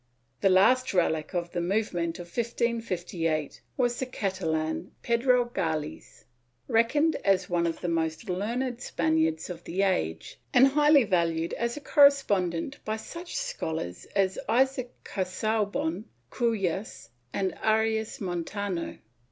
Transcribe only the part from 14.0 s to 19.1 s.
as Isaac Casaubon, Cujas and Arias Montano.